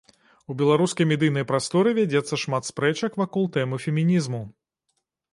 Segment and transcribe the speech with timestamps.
[0.51, 4.41] У беларускай медыйнай прасторы вядзецца шмат спрэчак вакол тэмы фемінізму.